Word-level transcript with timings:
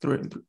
three, 0.00 0.22
three. 0.22 0.42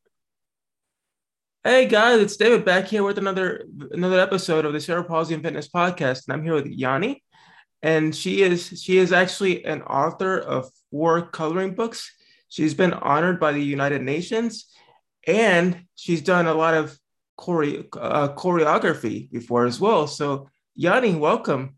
Hey 1.63 1.87
guys, 1.87 2.21
it's 2.21 2.37
David 2.37 2.63
back 2.63 2.87
here 2.87 3.03
with 3.03 3.17
another 3.17 3.65
another 3.91 4.19
episode 4.19 4.65
of 4.65 4.73
the 4.73 4.79
Cerebral 4.79 5.07
Palsy 5.07 5.33
and 5.33 5.43
Fitness 5.43 5.67
Podcast, 5.67 6.27
and 6.27 6.33
I'm 6.33 6.43
here 6.43 6.53
with 6.53 6.65
Ayanna, 6.65 7.17
and 7.81 8.15
she 8.15 8.41
is 8.41 8.81
she 8.81 8.97
is 8.97 9.11
actually 9.11 9.65
an 9.65 9.81
author 9.81 10.37
of 10.37 10.69
four 10.89 11.23
coloring 11.27 11.75
books. 11.75 12.15
She's 12.47 12.73
been 12.73 12.93
honored 12.93 13.39
by 13.39 13.51
the 13.51 13.61
United 13.63 14.01
Nations, 14.01 14.65
and 15.27 15.83
she's 15.95 16.21
done 16.21 16.47
a 16.47 16.53
lot 16.53 16.73
of 16.73 16.97
chore- 17.39 17.83
uh, 17.93 18.29
choreography 18.35 19.29
before 19.29 19.65
as 19.65 19.79
well. 19.79 20.07
So, 20.07 20.49
Ayanna, 20.79 21.19
welcome. 21.19 21.75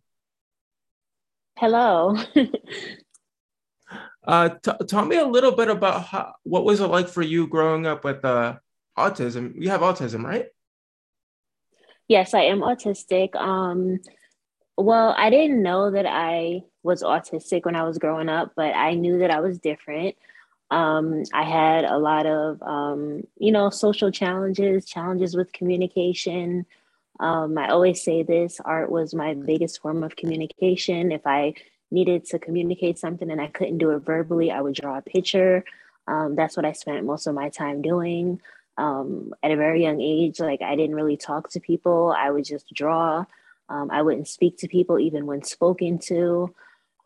Hello. 1.57 2.15
uh, 4.25 4.49
t- 4.49 4.85
tell 4.87 5.05
me 5.05 5.17
a 5.17 5.25
little 5.25 5.51
bit 5.51 5.69
about 5.69 6.05
how, 6.05 6.33
what 6.43 6.65
was 6.65 6.79
it 6.79 6.87
like 6.87 7.07
for 7.07 7.21
you 7.21 7.47
growing 7.47 7.85
up 7.85 8.03
with 8.03 8.23
uh, 8.23 8.57
autism. 8.97 9.53
You 9.55 9.69
have 9.69 9.81
autism, 9.81 10.23
right? 10.23 10.47
Yes, 12.07 12.33
I 12.33 12.41
am 12.41 12.59
autistic. 12.59 13.35
Um, 13.35 13.99
well, 14.77 15.13
I 15.17 15.29
didn't 15.29 15.61
know 15.61 15.91
that 15.91 16.05
I 16.05 16.61
was 16.83 17.03
autistic 17.03 17.65
when 17.65 17.75
I 17.75 17.83
was 17.83 17.97
growing 17.97 18.29
up, 18.29 18.53
but 18.55 18.75
I 18.75 18.93
knew 18.95 19.19
that 19.19 19.31
I 19.31 19.39
was 19.39 19.59
different. 19.59 20.15
Um, 20.69 21.23
I 21.33 21.43
had 21.43 21.83
a 21.83 21.97
lot 21.97 22.25
of, 22.25 22.61
um, 22.61 23.23
you 23.37 23.51
know, 23.51 23.69
social 23.69 24.11
challenges, 24.11 24.85
challenges 24.85 25.35
with 25.35 25.51
communication. 25.51 26.65
Um, 27.19 27.57
I 27.57 27.69
always 27.69 28.03
say 28.03 28.23
this 28.23 28.59
art 28.63 28.89
was 28.89 29.13
my 29.13 29.33
biggest 29.33 29.81
form 29.81 30.03
of 30.03 30.15
communication. 30.15 31.11
If 31.11 31.27
I 31.27 31.53
needed 31.91 32.25
to 32.25 32.39
communicate 32.39 32.97
something 32.97 33.29
and 33.29 33.41
I 33.41 33.47
couldn't 33.47 33.77
do 33.77 33.91
it 33.91 33.99
verbally, 33.99 34.51
I 34.51 34.61
would 34.61 34.75
draw 34.75 34.97
a 34.97 35.01
picture. 35.01 35.63
Um, 36.07 36.35
that's 36.35 36.57
what 36.57 36.65
I 36.65 36.71
spent 36.71 37.05
most 37.05 37.27
of 37.27 37.35
my 37.35 37.49
time 37.49 37.81
doing 37.81 38.41
um, 38.77 39.33
at 39.43 39.51
a 39.51 39.55
very 39.55 39.83
young 39.83 40.01
age, 40.01 40.39
like 40.39 40.61
I 40.61 40.75
didn't 40.75 40.95
really 40.95 41.17
talk 41.17 41.49
to 41.51 41.59
people. 41.59 42.13
I 42.17 42.31
would 42.31 42.45
just 42.45 42.73
draw. 42.73 43.25
Um, 43.69 43.89
I 43.91 44.01
wouldn't 44.01 44.27
speak 44.27 44.57
to 44.57 44.67
people 44.67 44.99
even 44.99 45.25
when 45.25 45.43
spoken 45.43 45.99
to. 45.99 46.53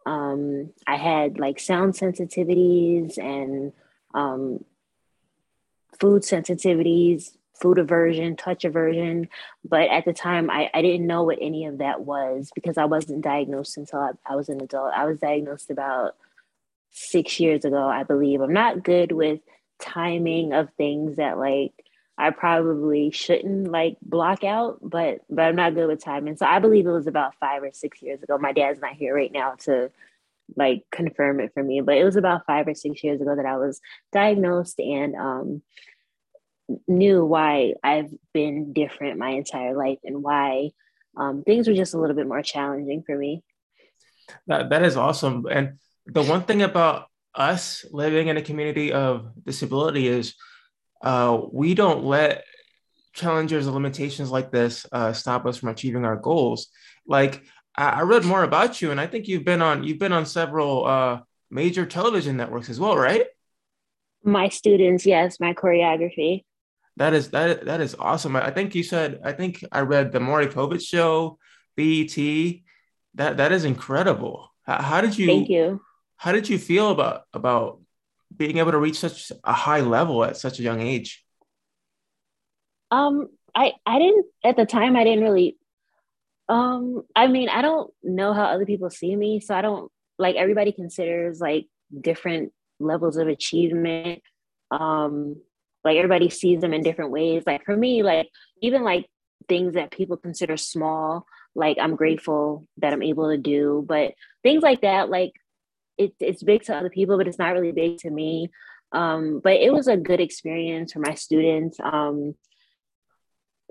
Um, 0.06 0.72
I 0.88 0.96
had 0.96 1.40
like 1.40 1.60
sound 1.60 1.94
sensitivities 1.94 3.18
and 3.18 3.74
um, 4.14 4.64
food 6.00 6.22
sensitivities, 6.22 7.36
food 7.60 7.78
aversion, 7.78 8.36
touch 8.36 8.66
aversion. 8.66 9.30
But 9.64 9.90
at 9.90 10.06
the 10.06 10.14
time, 10.14 10.50
I, 10.50 10.70
I 10.74 10.82
didn't 10.82 11.08
know 11.08 11.24
what 11.24 11.40
any 11.42 11.66
of 11.66 11.80
that 11.80 12.02
was 12.02 12.52
because 12.54 12.78
I 12.78 12.86
wasn't 12.86 13.24
diagnosed 13.24 13.78
until 13.78 14.00
I, 14.00 14.12
I 14.26 14.36
was 14.36 14.50
an 14.50 14.62
adult. 14.62 14.94
I 14.94 15.06
was 15.06 15.20
diagnosed 15.20 15.70
about 15.70 16.16
six 16.92 17.40
years 17.40 17.66
ago, 17.66 17.88
I 17.88 18.04
believe. 18.04 18.42
I'm 18.42 18.54
not 18.54 18.84
good 18.84 19.12
with 19.12 19.40
timing 19.80 20.54
of 20.54 20.70
things 20.78 21.18
that 21.18 21.38
like 21.38 21.74
I 22.18 22.30
probably 22.30 23.12
shouldn't 23.12 23.70
like 23.70 23.98
block 24.02 24.44
out, 24.44 24.80
but 24.82 25.20
but 25.30 25.44
I'm 25.44 25.56
not 25.56 25.76
good 25.76 25.88
with 25.88 26.04
timing. 26.04 26.38
So 26.38 26.46
I 26.46 26.60
believe 26.60 26.86
it 26.86 26.92
was 26.92 27.08
about 27.08 27.36
five 27.40 27.64
or 27.64 27.72
six 27.74 28.02
years 28.02 28.24
ago. 28.24 28.38
My 28.38 28.54
dad's 28.54 28.80
not 28.80 28.94
here 28.94 29.14
right 29.14 29.32
now 29.32 29.56
to 29.66 29.92
like 30.56 30.86
confirm 30.92 31.40
it 31.40 31.52
for 31.54 31.64
me, 31.64 31.82
but 31.82 31.98
it 31.98 32.06
was 32.06 32.16
about 32.16 32.46
five 32.46 32.68
or 32.68 32.76
six 32.76 33.04
years 33.04 33.20
ago 33.20 33.36
that 33.36 33.46
I 33.46 33.58
was 33.58 33.82
diagnosed 34.14 34.80
and 34.80 35.16
um, 35.16 35.62
knew 36.88 37.26
why 37.26 37.74
I've 37.84 38.12
been 38.34 38.74
different 38.74 39.20
my 39.20 39.30
entire 39.30 39.76
life 39.76 40.00
and 40.04 40.24
why 40.24 40.72
um, 41.18 41.44
things 41.44 41.68
were 41.68 41.74
just 41.74 41.94
a 41.94 42.00
little 42.00 42.16
bit 42.16 42.28
more 42.28 42.42
challenging 42.42 43.04
for 43.06 43.18
me. 43.18 43.44
That 44.48 44.70
that 44.70 44.84
is 44.84 44.98
awesome. 44.98 45.46
And 45.50 45.80
the 46.06 46.24
one 46.24 46.44
thing 46.44 46.62
about 46.62 47.08
us 47.34 47.86
living 47.92 48.28
in 48.28 48.38
a 48.38 48.42
community 48.42 48.92
of 48.92 49.32
disability 49.44 50.08
is 50.08 50.36
uh, 51.02 51.40
we 51.52 51.74
don't 51.74 52.04
let 52.04 52.44
challenges 53.14 53.68
or 53.68 53.72
limitations 53.72 54.32
like 54.32 54.52
this 54.52 54.86
uh, 54.92 55.14
stop 55.14 55.46
us 55.46 55.58
from 55.58 55.70
achieving 55.70 56.06
our 56.06 56.16
goals. 56.16 56.68
Like 57.08 57.44
I, 57.76 57.90
I, 57.90 58.02
read 58.02 58.26
more 58.26 58.44
about 58.44 58.82
you, 58.82 58.92
and 58.92 59.00
I 59.00 59.08
think 59.08 59.28
you've 59.28 59.46
been 59.46 59.62
on 59.62 59.84
you've 59.84 60.00
been 60.00 60.14
on 60.14 60.26
several 60.26 60.86
uh, 60.86 61.20
major 61.50 61.86
television 61.86 62.38
networks 62.38 62.70
as 62.70 62.80
well, 62.80 62.98
right? 62.98 63.26
My 64.24 64.50
students, 64.50 65.06
yes, 65.06 65.40
my 65.40 65.54
choreography. 65.54 66.44
That 66.98 67.14
is 67.14 67.30
that 67.32 67.66
that 67.66 67.82
is 67.82 67.96
awesome. 68.00 68.36
I, 68.36 68.48
I 68.48 68.52
think 68.52 68.76
you 68.76 68.84
said 68.84 69.20
I 69.24 69.34
think 69.34 69.64
I 69.72 69.82
read 69.82 70.12
the 70.12 70.20
Maury 70.20 70.48
Povich 70.48 70.88
show, 70.88 71.38
BET. 71.76 72.16
That 73.16 73.38
that 73.38 73.52
is 73.52 73.66
incredible. 73.66 74.54
How, 74.64 74.82
how 74.82 75.02
did 75.02 75.18
you? 75.18 75.28
Thank 75.28 75.50
you 75.50 75.82
how 76.18 76.32
did 76.32 76.50
you 76.50 76.58
feel 76.58 76.92
about 76.92 77.24
about 77.34 77.80
being 78.36 78.58
able 78.58 78.72
to 78.72 78.78
reach 78.78 79.00
such 79.00 79.32
a 79.44 79.54
high 79.54 79.82
level 79.82 80.24
at 80.24 80.38
such 80.38 80.60
a 80.60 80.64
young 80.64 80.82
age? 80.82 81.24
Um, 82.92 83.28
I 83.54 83.74
I 83.86 84.00
didn't 84.00 84.26
at 84.44 84.56
the 84.56 84.66
time. 84.66 84.96
I 84.96 85.04
didn't 85.04 85.24
really. 85.24 85.58
Um, 86.48 87.04
I 87.16 87.28
mean, 87.28 87.50
I 87.50 87.62
don't 87.62 87.92
know 88.04 88.34
how 88.34 88.46
other 88.46 88.66
people 88.66 88.90
see 88.90 89.16
me, 89.16 89.40
so 89.40 89.56
I 89.56 89.62
don't 89.62 89.92
like. 90.18 90.36
Everybody 90.36 90.72
considers 90.72 91.40
like 91.40 91.68
different 92.00 92.54
levels 92.80 93.18
of 93.18 93.28
achievement. 93.28 94.22
Um, 94.72 95.38
like 95.86 95.98
everybody 95.98 96.30
sees 96.30 96.60
them 96.60 96.74
in 96.74 96.82
different 96.82 97.12
ways. 97.12 97.44
Like 97.46 97.64
for 97.64 97.78
me, 97.78 98.02
like 98.02 98.28
even 98.62 98.84
like 98.84 99.06
things 99.48 99.76
that 99.76 99.92
people 99.92 100.18
consider 100.18 100.58
small, 100.58 101.28
like 101.54 101.78
I'm 101.80 101.96
grateful 101.96 102.68
that 102.78 102.92
I'm 102.92 103.04
able 103.04 103.30
to 103.30 103.38
do. 103.38 103.86
But 103.88 104.14
things 104.42 104.64
like 104.64 104.82
that, 104.82 105.10
like 105.10 105.34
it, 106.00 106.14
it's 106.20 106.42
big 106.42 106.64
to 106.64 106.76
other 106.76 106.90
people, 106.90 107.18
but 107.18 107.28
it's 107.28 107.38
not 107.38 107.54
really 107.54 107.72
big 107.72 108.00
to 108.00 108.10
me. 108.10 108.50
Um, 108.92 109.42
but 109.44 109.54
it 109.54 109.72
was 109.72 109.88
a 109.88 109.96
good 109.96 110.20
experience 110.20 110.94
for 110.94 111.00
my 111.00 111.14
students 111.14 111.78
um, 111.80 112.34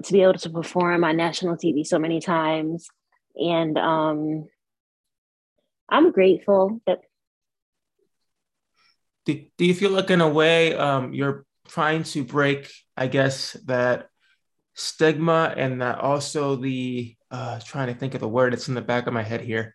to 0.05 0.13
be 0.13 0.23
able 0.23 0.35
to 0.35 0.51
perform 0.51 1.03
on 1.03 1.17
national 1.17 1.57
TV 1.57 1.85
so 1.85 1.99
many 1.99 2.21
times. 2.21 2.87
And 3.35 3.77
um, 3.77 4.49
I'm 5.89 6.13
grateful 6.13 6.81
that. 6.87 7.01
Do, 9.25 9.43
do 9.57 9.65
you 9.65 9.75
feel 9.75 9.91
like, 9.91 10.11
in 10.11 10.21
a 10.21 10.29
way, 10.29 10.77
um, 10.77 11.15
you're 11.15 11.47
trying 11.69 12.03
to 12.05 12.25
break, 12.25 12.73
I 12.97 13.07
guess, 13.07 13.53
that 13.67 14.09
stigma 14.75 15.55
and 15.57 15.83
that 15.83 15.99
also 15.99 16.57
the, 16.57 17.17
uh, 17.31 17.61
trying 17.65 17.89
to 17.89 17.95
think 17.95 18.15
of 18.15 18.21
the 18.21 18.29
word, 18.29 18.55
it's 18.55 18.69
in 18.69 18.75
the 18.75 18.83
back 18.83 19.07
of 19.07 19.13
my 19.13 19.23
head 19.23 19.41
here. 19.41 19.75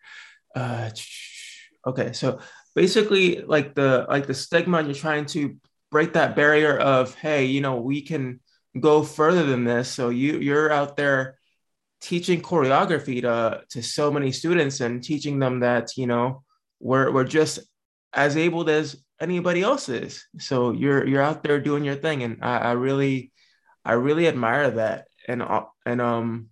Uh, 0.55 0.89
Okay, 1.87 2.13
so 2.13 2.39
basically, 2.75 3.41
like 3.41 3.73
the 3.73 4.05
like 4.09 4.27
the 4.27 4.33
stigma, 4.33 4.83
you're 4.83 4.93
trying 4.93 5.25
to 5.27 5.57
break 5.91 6.13
that 6.13 6.35
barrier 6.35 6.77
of, 6.77 7.15
hey, 7.15 7.45
you 7.45 7.61
know, 7.61 7.77
we 7.77 8.01
can 8.01 8.39
go 8.79 9.03
further 9.03 9.43
than 9.45 9.63
this. 9.63 9.89
So 9.89 10.09
you 10.09 10.39
you're 10.39 10.71
out 10.71 10.97
there 10.97 11.39
teaching 12.01 12.41
choreography 12.41 13.21
to 13.21 13.63
to 13.69 13.81
so 13.81 14.11
many 14.11 14.31
students 14.31 14.81
and 14.81 15.03
teaching 15.03 15.39
them 15.39 15.61
that 15.61 15.97
you 15.97 16.07
know 16.07 16.43
we're 16.79 17.11
we're 17.11 17.23
just 17.23 17.59
as 18.13 18.37
able 18.37 18.69
as 18.69 18.97
anybody 19.19 19.61
else 19.61 19.89
is. 19.89 20.25
So 20.39 20.71
you're 20.71 21.05
you're 21.05 21.21
out 21.21 21.43
there 21.43 21.59
doing 21.59 21.83
your 21.83 21.95
thing, 21.95 22.23
and 22.23 22.39
I, 22.41 22.57
I 22.57 22.71
really 22.73 23.31
I 23.85 23.93
really 23.93 24.27
admire 24.27 24.71
that. 24.71 25.07
And 25.27 25.41
uh, 25.41 25.65
and 25.85 26.01
um 26.01 26.49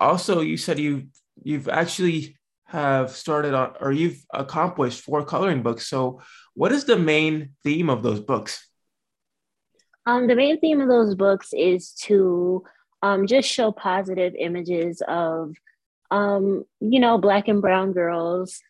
also 0.00 0.40
you 0.40 0.56
said 0.56 0.78
you 0.78 1.08
you've 1.42 1.68
actually 1.68 2.38
have 2.68 3.10
started 3.10 3.54
on, 3.54 3.72
or 3.80 3.92
you've 3.92 4.24
accomplished 4.32 5.00
four 5.00 5.24
coloring 5.24 5.62
books. 5.62 5.88
So, 5.88 6.20
what 6.54 6.70
is 6.70 6.84
the 6.84 6.98
main 6.98 7.54
theme 7.64 7.88
of 7.88 8.02
those 8.02 8.20
books? 8.20 8.66
Um, 10.04 10.26
the 10.26 10.36
main 10.36 10.60
theme 10.60 10.80
of 10.80 10.88
those 10.88 11.14
books 11.14 11.48
is 11.52 11.92
to 12.04 12.64
um, 13.02 13.26
just 13.26 13.48
show 13.48 13.72
positive 13.72 14.34
images 14.38 15.02
of, 15.06 15.54
um, 16.10 16.64
you 16.80 17.00
know, 17.00 17.18
black 17.18 17.48
and 17.48 17.62
brown 17.62 17.92
girls, 17.92 18.60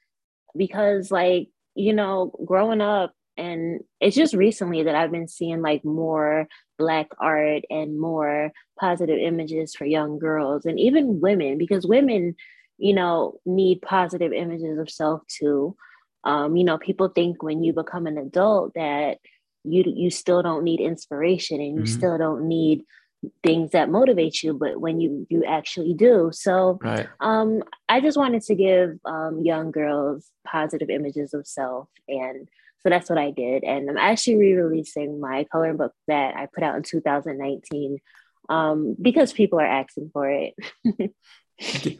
because, 0.56 1.10
like, 1.10 1.48
you 1.78 1.92
know, 1.92 2.32
growing 2.44 2.80
up, 2.80 3.12
and 3.36 3.80
it's 4.00 4.16
just 4.16 4.34
recently 4.34 4.82
that 4.82 4.94
I've 4.94 5.12
been 5.12 5.28
seeing 5.28 5.62
like 5.62 5.84
more 5.84 6.48
black 6.78 7.08
art 7.20 7.62
and 7.70 7.98
more 7.98 8.52
positive 8.78 9.19
images 9.19 9.75
for 9.75 9.84
young 9.84 10.19
girls 10.19 10.64
and 10.64 10.78
even 10.78 11.20
women, 11.20 11.58
because 11.58 11.86
women 11.86 12.34
you 12.78 12.94
know, 12.94 13.38
need 13.44 13.82
positive 13.82 14.32
images 14.32 14.78
of 14.78 14.88
self 14.88 15.22
too. 15.26 15.76
Um, 16.25 16.56
you 16.56 16.64
know, 16.64 16.78
people 16.78 17.08
think 17.08 17.42
when 17.42 17.62
you 17.62 17.72
become 17.72 18.06
an 18.06 18.19
adult 18.19 18.74
that 18.74 19.19
you 19.64 19.82
you 19.86 20.10
still 20.10 20.42
don't 20.42 20.64
need 20.64 20.81
inspiration 20.81 21.60
and 21.60 21.74
you 21.74 21.82
mm-hmm. 21.82 21.98
still 21.98 22.16
don't 22.16 22.46
need 22.46 22.84
things 23.43 23.73
that 23.73 23.91
motivate 23.91 24.43
you, 24.43 24.55
but 24.55 24.81
when 24.81 25.00
you 25.00 25.26
you 25.29 25.44
actually 25.44 25.94
do. 25.94 26.31
So 26.32 26.79
right. 26.82 27.09
um, 27.20 27.62
I 27.88 28.00
just 28.00 28.17
wanted 28.17 28.43
to 28.43 28.55
give 28.55 28.99
um, 29.05 29.41
young 29.41 29.70
girls 29.70 30.31
positive 30.47 30.91
images 30.91 31.35
of 31.35 31.47
self, 31.47 31.88
and 32.09 32.49
so 32.81 32.88
that's 32.88 33.11
what 33.11 33.19
I 33.19 33.31
did. 33.31 33.65
And 33.65 33.91
I'm 33.91 33.97
actually 33.97 34.37
re-releasing 34.37 35.20
my 35.20 35.44
coloring 35.50 35.76
book 35.76 35.93
that 36.06 36.37
I 36.37 36.47
put 36.47 36.62
out 36.62 36.76
in 36.76 36.82
2019 36.82 37.99
um, 38.49 38.97
because 39.00 39.32
people 39.32 39.61
are 39.61 39.67
asking 39.67 40.11
for 40.12 40.31
it. 40.31 40.55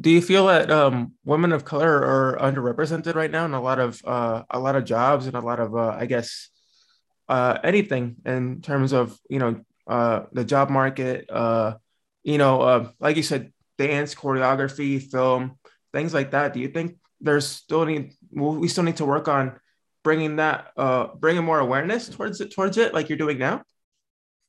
do 0.00 0.10
you 0.10 0.22
feel 0.22 0.46
that 0.46 0.70
um, 0.70 1.12
women 1.24 1.52
of 1.52 1.64
color 1.64 2.02
are 2.02 2.38
underrepresented 2.40 3.14
right 3.14 3.30
now 3.30 3.44
in 3.44 3.52
a 3.52 3.60
lot 3.60 3.78
of 3.78 4.00
uh, 4.06 4.42
a 4.50 4.58
lot 4.58 4.76
of 4.76 4.84
jobs 4.84 5.26
and 5.26 5.36
a 5.36 5.40
lot 5.40 5.60
of 5.60 5.76
uh, 5.76 5.96
I 5.98 6.06
guess 6.06 6.48
uh, 7.28 7.58
anything 7.62 8.16
in 8.24 8.62
terms 8.62 8.92
of 8.92 9.18
you 9.28 9.38
know 9.38 9.60
uh, 9.90 10.26
the 10.32 10.44
job 10.44 10.70
market, 10.70 11.28
uh, 11.28 11.74
you 12.22 12.38
know, 12.38 12.60
uh, 12.62 12.90
like 13.00 13.16
you 13.16 13.24
said, 13.24 13.52
dance, 13.76 14.14
choreography, 14.14 15.02
film, 15.02 15.58
things 15.92 16.14
like 16.14 16.30
that. 16.30 16.54
Do 16.54 16.60
you 16.60 16.68
think 16.68 16.96
there's 17.20 17.46
still 17.46 17.84
need 17.84 18.14
we 18.32 18.68
still 18.68 18.84
need 18.84 18.98
to 18.98 19.04
work 19.04 19.26
on 19.26 19.58
bringing 20.04 20.36
that 20.36 20.68
uh, 20.76 21.08
bringing 21.18 21.44
more 21.44 21.58
awareness 21.58 22.08
towards 22.08 22.40
it 22.40 22.54
towards 22.54 22.78
it 22.78 22.94
like 22.94 23.08
you're 23.08 23.18
doing 23.18 23.38
now? 23.38 23.62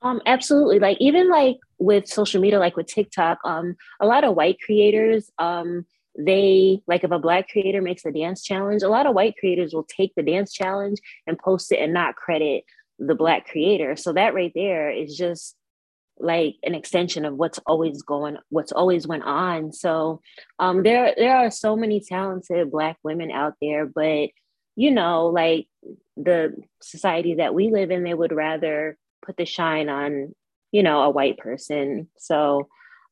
Um, 0.04 0.22
absolutely. 0.28 0.78
Like 0.78 0.98
even 1.00 1.28
like 1.30 1.58
with 1.80 2.08
social 2.08 2.40
media, 2.40 2.60
like 2.60 2.78
with 2.78 2.88
TikTok, 2.88 3.40
um, 3.44 3.76
a 4.00 4.06
lot 4.06 4.24
of 4.24 4.36
white 4.36 4.58
creators, 4.64 5.32
um, 5.40 5.88
they 6.18 6.82
like 6.86 7.04
if 7.04 7.10
a 7.10 7.20
black 7.20 7.50
creator 7.50 7.82
makes 7.82 8.06
a 8.06 8.12
dance 8.12 8.44
challenge, 8.44 8.84
a 8.84 8.90
lot 8.90 9.08
of 9.08 9.16
white 9.16 9.36
creators 9.40 9.74
will 9.74 9.86
take 9.86 10.14
the 10.14 10.24
dance 10.24 10.54
challenge 10.54 11.00
and 11.26 11.40
post 11.40 11.72
it 11.72 11.80
and 11.80 11.94
not 11.94 12.16
credit 12.16 12.64
the 13.02 13.16
black 13.16 13.48
creator. 13.48 13.96
So 13.96 14.14
that 14.14 14.34
right 14.34 14.52
there 14.56 14.90
is 14.90 15.18
just 15.18 15.56
like 16.20 16.56
an 16.64 16.76
extension 16.76 17.26
of 17.26 17.34
what's 17.34 17.60
always 17.66 18.04
going 18.04 18.38
what's 18.50 18.72
always 18.72 19.08
went 19.08 19.24
on 19.24 19.74
so 19.74 20.22
um 20.60 20.84
there 20.84 21.16
there 21.18 21.36
are 21.36 21.50
so 21.50 21.76
many 21.76 22.00
talented 22.00 22.70
black 22.70 22.98
women 23.04 23.32
out 23.32 23.54
there 23.60 23.88
but 23.88 24.30
you 24.76 24.92
know 24.92 25.28
like 25.28 25.68
the 26.18 26.56
society 26.80 27.36
that 27.36 27.56
we 27.56 27.72
live 27.72 27.90
in 27.90 28.04
they 28.04 28.14
would 28.14 28.32
rather 28.32 28.98
put 29.26 29.36
the 29.36 29.46
shine 29.46 29.90
on 29.90 30.36
you 30.72 30.84
know 30.84 31.02
a 31.02 31.10
white 31.10 31.38
person 31.38 32.08
so 32.20 32.68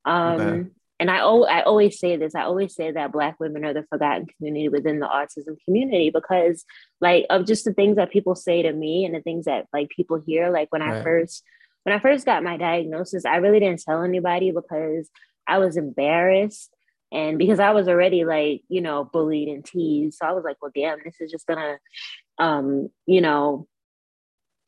um 0.06 0.40
okay. 0.40 0.70
And 1.00 1.10
I, 1.10 1.22
o- 1.22 1.46
I 1.46 1.62
always 1.62 2.00
say 2.00 2.18
this 2.18 2.36
i 2.36 2.44
always 2.44 2.76
say 2.76 2.92
that 2.92 3.12
black 3.12 3.40
women 3.40 3.66
are 3.66 3.74
the 3.74 3.86
forgotten 3.90 4.28
community 4.38 4.70
within 4.70 5.00
the 5.00 5.08
autism 5.08 5.56
community 5.66 6.12
because 6.14 6.66
like 7.02 7.26
of 7.30 7.46
just 7.46 7.66
the 7.66 7.74
things 7.74 7.96
that 7.96 8.12
people 8.12 8.36
say 8.36 8.62
to 8.62 8.74
me 8.74 9.06
and 9.06 9.16
the 9.16 9.22
things 9.22 9.46
that 9.46 9.68
like 9.74 9.90
people 9.90 10.22
hear 10.26 10.50
like 10.52 10.72
when 10.72 10.82
right. 10.82 10.98
i 10.98 11.04
first 11.04 11.44
when 11.84 11.96
i 11.96 12.00
first 12.00 12.26
got 12.26 12.44
my 12.44 12.58
diagnosis 12.58 13.26
i 13.26 13.38
really 13.38 13.60
didn't 13.60 13.82
tell 13.82 14.04
anybody 14.04 14.52
because 14.52 15.10
i 15.48 15.58
was 15.58 15.78
embarrassed 15.78 16.74
and 17.12 17.38
because 17.38 17.60
i 17.60 17.72
was 17.72 17.88
already 17.88 18.26
like 18.26 18.62
you 18.68 18.82
know 18.82 19.04
bullied 19.06 19.48
and 19.48 19.66
teased 19.66 20.18
so 20.18 20.26
i 20.26 20.32
was 20.32 20.44
like 20.44 20.58
well 20.62 20.72
damn 20.76 21.00
this 21.04 21.16
is 21.20 21.32
just 21.32 21.48
gonna 21.48 21.78
um 22.38 22.90
you 23.06 23.22
know 23.22 23.68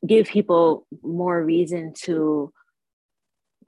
give 0.06 0.26
people 0.26 0.86
more 1.02 1.42
reason 1.42 1.92
to 1.94 2.52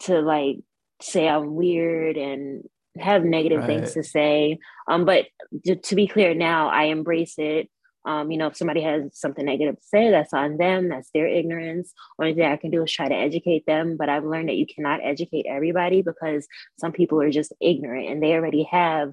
to 0.00 0.20
like 0.20 0.58
say 1.00 1.28
I'm 1.28 1.54
weird 1.54 2.16
and 2.16 2.64
have 2.98 3.24
negative 3.24 3.60
right. 3.60 3.66
things 3.66 3.94
to 3.94 4.02
say. 4.02 4.58
Um, 4.88 5.04
but 5.04 5.26
to, 5.64 5.76
to, 5.76 5.94
be 5.94 6.06
clear 6.06 6.34
now, 6.34 6.68
I 6.68 6.84
embrace 6.84 7.34
it. 7.38 7.68
Um, 8.06 8.30
you 8.30 8.36
know, 8.36 8.48
if 8.48 8.56
somebody 8.56 8.82
has 8.82 9.18
something 9.18 9.44
negative 9.44 9.76
to 9.76 9.82
say, 9.82 10.10
that's 10.10 10.34
on 10.34 10.58
them. 10.58 10.90
That's 10.90 11.10
their 11.14 11.26
ignorance. 11.26 11.92
Only 12.18 12.34
thing 12.34 12.44
I 12.44 12.56
can 12.56 12.70
do 12.70 12.82
is 12.82 12.92
try 12.92 13.08
to 13.08 13.14
educate 13.14 13.64
them. 13.66 13.96
But 13.96 14.10
I've 14.10 14.24
learned 14.24 14.50
that 14.50 14.56
you 14.56 14.66
cannot 14.66 15.00
educate 15.02 15.46
everybody 15.48 16.02
because 16.02 16.46
some 16.78 16.92
people 16.92 17.20
are 17.22 17.30
just 17.30 17.52
ignorant 17.60 18.08
and 18.08 18.22
they 18.22 18.34
already 18.34 18.64
have 18.64 19.12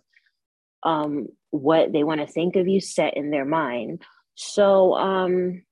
um, 0.84 1.28
what 1.52 1.94
they 1.94 2.04
want 2.04 2.22
to 2.22 2.28
think 2.28 2.56
of 2.56 2.68
you 2.68 2.82
set 2.82 3.16
in 3.16 3.32
their 3.32 3.46
mind. 3.46 4.04
So 4.36 4.96
um, 4.96 5.64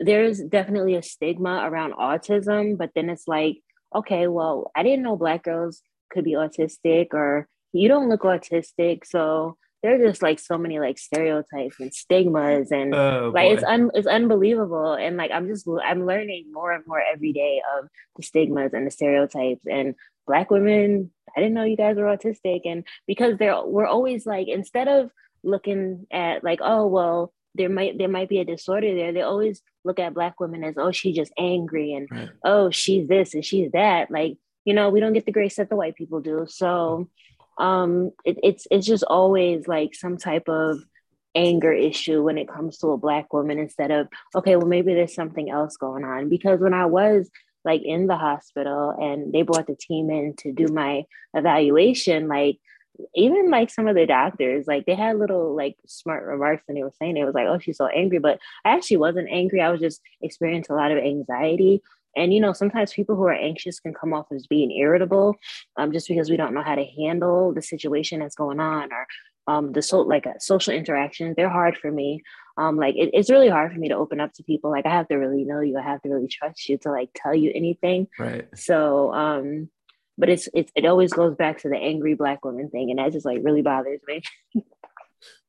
there's 0.00 0.40
definitely 0.40 0.96
a 0.96 1.02
stigma 1.02 1.62
around 1.64 1.94
autism, 1.94 2.76
but 2.76 2.90
then 2.94 3.08
it's 3.08 3.26
like, 3.26 3.58
okay, 3.94 4.26
well, 4.26 4.70
I 4.74 4.82
didn't 4.82 5.02
know 5.02 5.16
black 5.16 5.44
girls 5.44 5.82
could 6.10 6.24
be 6.24 6.32
autistic 6.32 7.08
or 7.12 7.48
you 7.72 7.88
don't 7.88 8.08
look 8.08 8.22
autistic. 8.22 9.04
So 9.04 9.56
there's 9.82 10.00
just 10.00 10.22
like 10.22 10.38
so 10.38 10.56
many 10.56 10.78
like 10.78 10.98
stereotypes 10.98 11.78
and 11.78 11.92
stigmas 11.92 12.72
and 12.72 12.94
oh, 12.94 13.30
like 13.34 13.52
it's 13.52 13.64
un- 13.64 13.90
it's 13.92 14.06
unbelievable. 14.06 14.94
And 14.94 15.18
like 15.18 15.30
I'm 15.30 15.46
just 15.46 15.68
I'm 15.84 16.06
learning 16.06 16.46
more 16.52 16.72
and 16.72 16.84
more 16.86 17.02
every 17.02 17.32
day 17.32 17.60
of 17.76 17.88
the 18.16 18.22
stigmas 18.22 18.72
and 18.72 18.86
the 18.86 18.90
stereotypes. 18.90 19.66
And 19.70 19.94
black 20.26 20.50
women 20.50 21.10
I 21.36 21.40
didn't 21.40 21.54
know 21.54 21.64
you 21.64 21.76
guys 21.76 21.96
were 21.96 22.04
autistic. 22.16 22.62
And 22.64 22.86
because 23.06 23.36
they're 23.36 23.62
we're 23.62 23.86
always 23.86 24.24
like 24.24 24.48
instead 24.48 24.88
of 24.88 25.10
looking 25.42 26.06
at 26.10 26.42
like 26.42 26.60
oh 26.62 26.86
well 26.86 27.34
there 27.54 27.68
might 27.68 27.98
there 27.98 28.08
might 28.08 28.28
be 28.28 28.38
a 28.38 28.44
disorder 28.44 28.94
there. 28.94 29.12
They 29.12 29.22
always 29.22 29.62
look 29.84 29.98
at 29.98 30.14
black 30.14 30.40
women 30.40 30.64
as 30.64 30.74
oh 30.76 30.90
she's 30.90 31.16
just 31.16 31.32
angry 31.38 31.94
and 31.94 32.08
right. 32.10 32.30
oh 32.44 32.70
she's 32.70 33.08
this 33.08 33.34
and 33.34 33.44
she's 33.44 33.70
that. 33.72 34.10
Like 34.10 34.36
you 34.64 34.74
know 34.74 34.90
we 34.90 35.00
don't 35.00 35.12
get 35.12 35.26
the 35.26 35.32
grace 35.32 35.56
that 35.56 35.68
the 35.68 35.76
white 35.76 35.94
people 35.94 36.20
do. 36.20 36.46
So 36.48 37.08
um 37.58 38.10
it, 38.24 38.38
it's 38.42 38.66
it's 38.70 38.86
just 38.86 39.04
always 39.04 39.68
like 39.68 39.94
some 39.94 40.16
type 40.16 40.48
of 40.48 40.78
anger 41.36 41.72
issue 41.72 42.22
when 42.22 42.38
it 42.38 42.48
comes 42.48 42.78
to 42.78 42.88
a 42.88 42.98
black 42.98 43.32
woman 43.32 43.58
instead 43.58 43.90
of 43.90 44.08
okay 44.34 44.56
well 44.56 44.66
maybe 44.66 44.94
there's 44.94 45.14
something 45.14 45.50
else 45.50 45.76
going 45.76 46.04
on. 46.04 46.28
Because 46.28 46.60
when 46.60 46.74
i 46.74 46.86
was 46.86 47.30
like 47.64 47.82
in 47.82 48.06
the 48.06 48.16
hospital 48.16 48.90
and 48.90 49.32
they 49.32 49.42
brought 49.42 49.66
the 49.66 49.76
team 49.76 50.10
in 50.10 50.34
to 50.36 50.52
do 50.52 50.66
my 50.68 51.04
evaluation 51.32 52.28
like 52.28 52.58
even 53.14 53.50
like 53.50 53.70
some 53.70 53.88
of 53.88 53.96
the 53.96 54.06
doctors, 54.06 54.66
like 54.66 54.86
they 54.86 54.94
had 54.94 55.18
little 55.18 55.54
like 55.54 55.76
smart 55.86 56.24
remarks 56.24 56.64
and 56.68 56.76
they 56.76 56.82
were 56.82 56.92
saying 56.98 57.16
it 57.16 57.24
was 57.24 57.34
like, 57.34 57.46
oh, 57.46 57.58
she's 57.58 57.78
so 57.78 57.86
angry. 57.86 58.18
But 58.18 58.38
I 58.64 58.70
actually 58.70 58.98
wasn't 58.98 59.28
angry. 59.30 59.60
I 59.60 59.70
was 59.70 59.80
just 59.80 60.00
experiencing 60.22 60.74
a 60.74 60.78
lot 60.78 60.92
of 60.92 60.98
anxiety. 60.98 61.82
And 62.16 62.32
you 62.32 62.40
know, 62.40 62.52
sometimes 62.52 62.92
people 62.92 63.16
who 63.16 63.24
are 63.24 63.32
anxious 63.32 63.80
can 63.80 63.92
come 63.92 64.12
off 64.12 64.26
as 64.32 64.46
being 64.46 64.70
irritable, 64.70 65.36
um, 65.76 65.92
just 65.92 66.08
because 66.08 66.30
we 66.30 66.36
don't 66.36 66.54
know 66.54 66.62
how 66.62 66.76
to 66.76 66.84
handle 66.84 67.52
the 67.52 67.62
situation 67.62 68.20
that's 68.20 68.36
going 68.36 68.60
on 68.60 68.92
or 68.92 69.06
um, 69.46 69.72
the 69.72 69.82
so 69.82 70.00
like 70.00 70.26
uh, 70.26 70.38
social 70.38 70.72
interactions. 70.72 71.34
They're 71.36 71.48
hard 71.48 71.76
for 71.76 71.90
me. 71.90 72.22
Um, 72.56 72.76
like 72.76 72.94
it, 72.94 73.10
it's 73.12 73.30
really 73.30 73.48
hard 73.48 73.72
for 73.72 73.78
me 73.78 73.88
to 73.88 73.96
open 73.96 74.20
up 74.20 74.32
to 74.34 74.44
people. 74.44 74.70
Like 74.70 74.86
I 74.86 74.90
have 74.90 75.08
to 75.08 75.16
really 75.16 75.44
know 75.44 75.60
you. 75.60 75.76
I 75.76 75.82
have 75.82 76.02
to 76.02 76.08
really 76.08 76.28
trust 76.28 76.68
you 76.68 76.78
to 76.78 76.90
like 76.90 77.10
tell 77.14 77.34
you 77.34 77.50
anything. 77.54 78.06
Right. 78.18 78.46
So 78.54 79.12
um, 79.12 79.68
but 80.16 80.28
it's, 80.28 80.48
it's 80.54 80.72
it 80.74 80.86
always 80.86 81.12
goes 81.12 81.34
back 81.34 81.58
to 81.58 81.68
the 81.68 81.76
angry 81.76 82.14
black 82.14 82.44
woman 82.44 82.70
thing 82.70 82.90
and 82.90 82.98
that 82.98 83.12
just 83.12 83.26
like 83.26 83.40
really 83.42 83.62
bothers 83.62 84.00
me. 84.06 84.22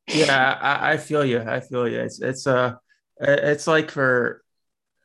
Yeah 0.08 0.58
I, 0.62 0.94
I, 0.94 0.98
feel 0.98 1.26
you 1.26 1.42
i 1.42 1.60
feel 1.60 1.88
you 1.88 2.00
it's 2.00 2.22
it's 2.22 2.46
uh 2.46 2.76
it's 3.20 3.66
like 3.66 3.90
for 3.90 4.44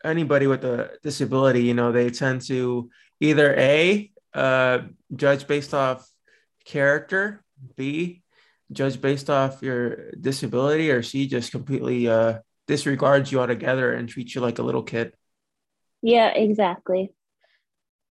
anybody 0.04 0.46
with 0.46 0.62
a 0.62 0.90
disability 1.02 1.62
you 1.62 1.72
know 1.72 1.90
they 1.90 2.10
tend 2.10 2.42
to 2.48 2.90
either 3.18 3.54
a 3.56 4.10
uh 4.34 4.80
judge 5.16 5.46
based 5.46 5.72
off 5.72 6.06
character 6.66 7.42
b 7.76 8.22
judge 8.72 9.00
based 9.00 9.30
off 9.30 9.62
your 9.62 10.10
disability 10.12 10.90
or 10.90 11.02
c 11.02 11.26
just 11.26 11.50
completely 11.50 12.06
uh 12.06 12.38
disregards 12.66 13.32
you 13.32 13.40
altogether 13.40 13.92
and 13.92 14.08
treats 14.08 14.34
you 14.34 14.40
like 14.40 14.60
a 14.60 14.62
little 14.62 14.84
kid. 14.84 15.12
Yeah 16.02 16.28
exactly 16.28 17.12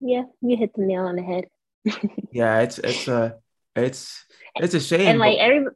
yeah, 0.05 0.23
you 0.41 0.55
hit 0.55 0.73
the 0.75 0.83
nail 0.83 1.05
on 1.05 1.15
the 1.15 1.23
head. 1.23 1.45
yeah, 2.31 2.59
it's 2.59 2.77
it's 2.77 3.07
a 3.07 3.37
it's 3.75 4.23
it's 4.55 4.75
a 4.75 4.79
shame. 4.79 5.07
And 5.07 5.19
like 5.19 5.37
every 5.39 5.65
oh, 5.65 5.71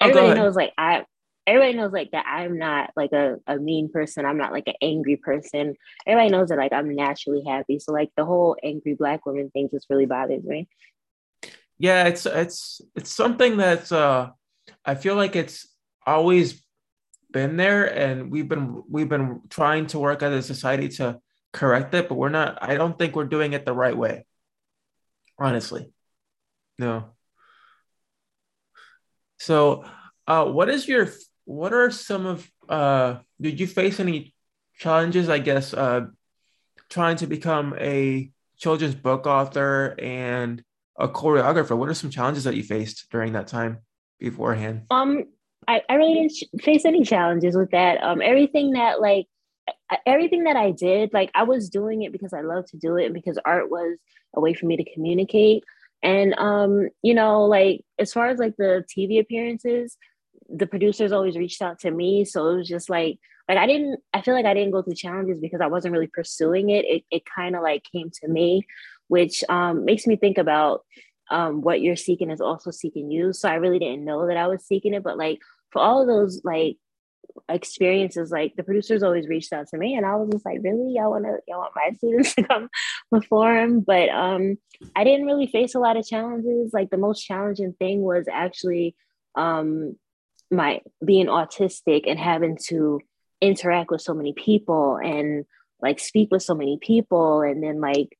everybody 0.00 0.40
knows 0.40 0.56
like 0.56 0.72
I 0.78 1.04
everybody 1.46 1.74
knows 1.74 1.92
like 1.92 2.10
that 2.12 2.24
I'm 2.26 2.58
not 2.58 2.90
like 2.96 3.12
a, 3.12 3.36
a 3.46 3.56
mean 3.58 3.90
person. 3.92 4.24
I'm 4.24 4.38
not 4.38 4.52
like 4.52 4.66
an 4.66 4.74
angry 4.80 5.16
person. 5.16 5.74
Everybody 6.06 6.30
knows 6.30 6.48
that 6.48 6.58
like 6.58 6.72
I'm 6.72 6.94
naturally 6.94 7.44
happy. 7.46 7.78
So 7.78 7.92
like 7.92 8.10
the 8.16 8.24
whole 8.24 8.56
angry 8.62 8.94
black 8.94 9.26
woman 9.26 9.50
thing 9.50 9.68
just 9.70 9.86
really 9.90 10.06
bothers 10.06 10.44
me. 10.44 10.66
Yeah, 11.78 12.04
it's 12.04 12.24
it's 12.24 12.80
it's 12.94 13.10
something 13.10 13.58
that's 13.58 13.92
uh 13.92 14.30
I 14.84 14.94
feel 14.94 15.14
like 15.14 15.36
it's 15.36 15.68
always 16.06 16.64
been 17.30 17.58
there 17.58 17.84
and 17.84 18.30
we've 18.30 18.48
been 18.48 18.82
we've 18.88 19.10
been 19.10 19.42
trying 19.50 19.88
to 19.88 19.98
work 19.98 20.22
as 20.22 20.32
a 20.32 20.42
society 20.42 20.88
to 20.88 21.20
correct 21.56 21.94
it, 21.94 22.08
but 22.08 22.16
we're 22.16 22.28
not, 22.28 22.58
I 22.60 22.76
don't 22.76 22.98
think 22.98 23.16
we're 23.16 23.24
doing 23.24 23.54
it 23.54 23.64
the 23.64 23.72
right 23.72 23.96
way. 23.96 24.26
Honestly. 25.38 25.90
No. 26.78 27.12
So, 29.38 29.84
uh, 30.26 30.44
what 30.44 30.68
is 30.68 30.86
your, 30.86 31.08
what 31.46 31.72
are 31.72 31.90
some 31.90 32.26
of, 32.26 32.50
uh, 32.68 33.16
did 33.40 33.58
you 33.58 33.66
face 33.66 33.98
any 34.00 34.34
challenges, 34.78 35.30
I 35.30 35.38
guess, 35.38 35.72
uh, 35.72 36.06
trying 36.90 37.16
to 37.16 37.26
become 37.26 37.74
a 37.78 38.30
children's 38.58 38.94
book 38.94 39.26
author 39.26 39.94
and 39.98 40.62
a 40.98 41.08
choreographer? 41.08 41.76
What 41.76 41.88
are 41.88 41.94
some 41.94 42.10
challenges 42.10 42.44
that 42.44 42.54
you 42.54 42.64
faced 42.64 43.06
during 43.10 43.32
that 43.32 43.46
time 43.46 43.78
beforehand? 44.18 44.82
Um, 44.90 45.24
I, 45.66 45.80
I 45.88 45.94
really 45.94 46.14
didn't 46.14 46.62
face 46.62 46.84
any 46.84 47.02
challenges 47.02 47.56
with 47.56 47.70
that. 47.70 48.02
Um, 48.02 48.20
everything 48.20 48.72
that 48.72 49.00
like 49.00 49.26
everything 50.06 50.44
that 50.44 50.56
I 50.56 50.70
did, 50.70 51.12
like 51.12 51.30
I 51.34 51.44
was 51.44 51.68
doing 51.68 52.02
it 52.02 52.12
because 52.12 52.32
I 52.32 52.42
love 52.42 52.66
to 52.66 52.76
do 52.76 52.96
it 52.96 53.06
and 53.06 53.14
because 53.14 53.38
art 53.44 53.70
was 53.70 53.98
a 54.34 54.40
way 54.40 54.54
for 54.54 54.66
me 54.66 54.76
to 54.76 54.92
communicate. 54.94 55.64
And 56.02 56.34
um, 56.38 56.88
you 57.02 57.14
know, 57.14 57.44
like 57.44 57.82
as 57.98 58.12
far 58.12 58.28
as 58.28 58.38
like 58.38 58.56
the 58.56 58.84
TV 58.96 59.20
appearances, 59.20 59.96
the 60.48 60.66
producers 60.66 61.12
always 61.12 61.36
reached 61.36 61.62
out 61.62 61.80
to 61.80 61.90
me. 61.90 62.24
So 62.24 62.48
it 62.48 62.56
was 62.56 62.68
just 62.68 62.90
like 62.90 63.18
like 63.48 63.58
I 63.58 63.66
didn't 63.66 64.00
I 64.12 64.20
feel 64.20 64.34
like 64.34 64.46
I 64.46 64.54
didn't 64.54 64.72
go 64.72 64.82
through 64.82 64.94
challenges 64.94 65.40
because 65.40 65.60
I 65.60 65.66
wasn't 65.66 65.92
really 65.92 66.10
pursuing 66.12 66.70
it. 66.70 66.84
It 66.84 67.04
it 67.10 67.22
kind 67.24 67.56
of 67.56 67.62
like 67.62 67.84
came 67.90 68.10
to 68.22 68.28
me, 68.28 68.66
which 69.08 69.42
um 69.48 69.84
makes 69.84 70.06
me 70.06 70.16
think 70.16 70.38
about 70.38 70.84
um 71.30 71.60
what 71.62 71.80
you're 71.80 71.96
seeking 71.96 72.30
is 72.30 72.40
also 72.40 72.70
seeking 72.70 73.10
you. 73.10 73.32
So 73.32 73.48
I 73.48 73.54
really 73.54 73.78
didn't 73.78 74.04
know 74.04 74.26
that 74.26 74.36
I 74.36 74.46
was 74.48 74.64
seeking 74.64 74.94
it, 74.94 75.02
but 75.02 75.18
like 75.18 75.38
for 75.70 75.80
all 75.80 76.00
of 76.00 76.08
those 76.08 76.40
like 76.44 76.76
experiences 77.48 78.30
like 78.30 78.54
the 78.56 78.62
producers 78.62 79.02
always 79.02 79.28
reached 79.28 79.52
out 79.52 79.68
to 79.68 79.78
me 79.78 79.94
and 79.94 80.04
I 80.04 80.16
was 80.16 80.30
just 80.30 80.44
like, 80.44 80.58
really? 80.62 80.94
Y'all 80.94 81.10
wanna 81.10 81.36
y'all 81.46 81.58
want 81.58 81.72
my 81.74 81.92
students 81.96 82.34
to 82.34 82.42
come 82.42 82.68
perform? 83.10 83.80
But 83.80 84.08
um 84.08 84.56
I 84.94 85.04
didn't 85.04 85.26
really 85.26 85.46
face 85.46 85.74
a 85.74 85.80
lot 85.80 85.96
of 85.96 86.06
challenges. 86.06 86.72
Like 86.72 86.90
the 86.90 86.98
most 86.98 87.22
challenging 87.22 87.74
thing 87.74 88.02
was 88.02 88.26
actually 88.30 88.94
um 89.34 89.96
my 90.50 90.80
being 91.04 91.26
autistic 91.26 92.04
and 92.06 92.18
having 92.18 92.58
to 92.68 93.00
interact 93.40 93.90
with 93.90 94.00
so 94.00 94.14
many 94.14 94.32
people 94.32 94.96
and 94.96 95.44
like 95.80 95.98
speak 96.00 96.30
with 96.30 96.42
so 96.42 96.54
many 96.54 96.78
people 96.80 97.42
and 97.42 97.62
then 97.62 97.80
like 97.80 98.16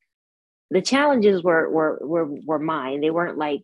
the 0.71 0.83
challenges 0.83 1.43
were 1.43 1.71
were 1.71 1.99
were 2.03 2.29
were 2.45 2.59
mine 2.59 3.01
they 3.01 3.11
weren't 3.11 3.39
like 3.39 3.63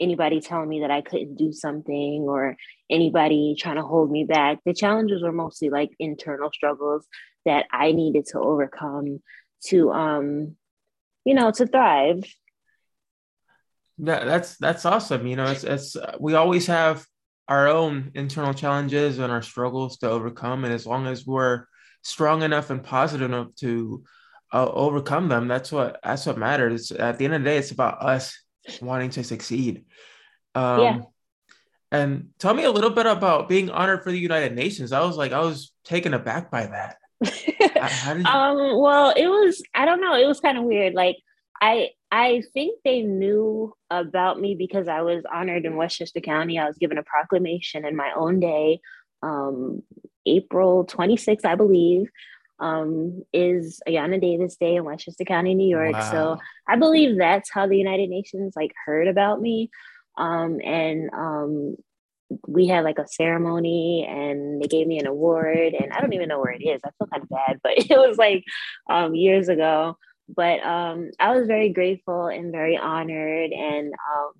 anybody 0.00 0.40
telling 0.40 0.68
me 0.68 0.80
that 0.80 0.90
I 0.90 1.00
couldn't 1.00 1.36
do 1.36 1.52
something 1.52 2.26
or 2.28 2.56
anybody 2.90 3.56
trying 3.58 3.76
to 3.76 3.82
hold 3.82 4.10
me 4.10 4.24
back. 4.24 4.58
The 4.64 4.74
challenges 4.74 5.22
were 5.22 5.32
mostly 5.32 5.70
like 5.70 5.90
internal 5.98 6.50
struggles 6.52 7.06
that 7.44 7.66
I 7.70 7.92
needed 7.92 8.26
to 8.26 8.40
overcome 8.40 9.20
to 9.66 9.90
um 9.90 10.56
you 11.24 11.34
know 11.34 11.50
to 11.50 11.66
thrive. 11.66 12.24
That, 13.98 14.26
that's 14.26 14.56
that's 14.58 14.84
awesome. 14.84 15.26
You 15.26 15.36
know, 15.36 15.46
it's 15.46 15.64
it's 15.64 15.96
we 16.20 16.34
always 16.34 16.66
have 16.66 17.06
our 17.48 17.68
own 17.68 18.10
internal 18.14 18.52
challenges 18.52 19.18
and 19.18 19.32
our 19.32 19.42
struggles 19.42 19.98
to 19.98 20.10
overcome 20.10 20.64
and 20.64 20.74
as 20.74 20.86
long 20.86 21.06
as 21.06 21.26
we're 21.26 21.64
strong 22.02 22.42
enough 22.42 22.70
and 22.70 22.82
positive 22.82 23.30
enough 23.30 23.54
to 23.56 24.02
uh, 24.52 24.68
overcome 24.72 25.28
them 25.28 25.48
that's 25.48 25.70
what 25.72 25.98
that's 26.02 26.26
what 26.26 26.38
matters 26.38 26.90
at 26.92 27.18
the 27.18 27.24
end 27.24 27.34
of 27.34 27.42
the 27.42 27.50
day 27.50 27.56
it's 27.56 27.70
about 27.70 28.02
us 28.02 28.36
wanting 28.80 29.10
to 29.10 29.24
succeed. 29.24 29.84
Um, 30.54 30.80
yeah. 30.80 30.98
And 31.92 32.28
tell 32.38 32.52
me 32.54 32.64
a 32.64 32.70
little 32.70 32.90
bit 32.90 33.06
about 33.06 33.48
being 33.48 33.70
honored 33.70 34.02
for 34.02 34.10
the 34.10 34.18
United 34.18 34.54
Nations. 34.54 34.92
I 34.92 35.00
was 35.04 35.16
like, 35.16 35.32
I 35.32 35.40
was 35.40 35.72
taken 35.84 36.14
aback 36.14 36.50
by 36.50 36.66
that. 36.66 36.96
you- 38.18 38.26
um, 38.26 38.78
well, 38.80 39.10
it 39.16 39.28
was, 39.28 39.62
I 39.74 39.84
don't 39.84 40.00
know, 40.00 40.14
it 40.14 40.26
was 40.26 40.40
kind 40.40 40.58
of 40.58 40.64
weird. 40.64 40.94
Like, 40.94 41.16
I 41.60 41.90
I 42.12 42.42
think 42.54 42.80
they 42.84 43.02
knew 43.02 43.72
about 43.90 44.38
me 44.40 44.54
because 44.54 44.88
I 44.88 45.02
was 45.02 45.24
honored 45.32 45.64
in 45.64 45.76
Westchester 45.76 46.20
County. 46.20 46.58
I 46.58 46.66
was 46.66 46.76
given 46.78 46.98
a 46.98 47.02
proclamation 47.02 47.84
in 47.84 47.96
my 47.96 48.12
own 48.16 48.40
day, 48.40 48.80
um, 49.22 49.82
April 50.26 50.84
26th, 50.86 51.44
I 51.44 51.54
believe 51.54 52.08
um, 52.58 53.22
is 53.32 53.80
Ayanna 53.88 54.20
Davis 54.20 54.56
Day 54.56 54.76
in 54.76 54.84
Westchester 54.84 55.24
County, 55.24 55.54
New 55.54 55.68
York. 55.68 55.92
Wow. 55.92 56.10
So 56.10 56.38
I 56.68 56.76
believe 56.76 57.18
that's 57.18 57.50
how 57.50 57.66
the 57.66 57.76
United 57.76 58.08
Nations 58.08 58.54
like 58.56 58.72
heard 58.84 59.08
about 59.08 59.40
me. 59.40 59.70
Um, 60.16 60.60
and 60.64 61.10
um, 61.12 61.76
we 62.46 62.66
had 62.66 62.84
like 62.84 62.98
a 62.98 63.06
ceremony 63.06 64.06
and 64.08 64.60
they 64.60 64.66
gave 64.66 64.86
me 64.86 64.98
an 64.98 65.06
award 65.06 65.74
and 65.74 65.92
I 65.92 66.00
don't 66.00 66.14
even 66.14 66.28
know 66.28 66.40
where 66.40 66.52
it 66.52 66.62
is. 66.62 66.80
I 66.84 66.90
feel 66.98 67.08
kind 67.08 67.22
of 67.22 67.28
bad, 67.28 67.60
but 67.62 67.72
it 67.78 67.96
was 67.96 68.16
like 68.16 68.44
um, 68.88 69.14
years 69.14 69.48
ago. 69.48 69.96
But 70.28 70.60
um, 70.64 71.10
I 71.20 71.36
was 71.36 71.46
very 71.46 71.68
grateful 71.68 72.26
and 72.26 72.50
very 72.50 72.76
honored. 72.76 73.52
And, 73.52 73.92
um, 73.92 74.32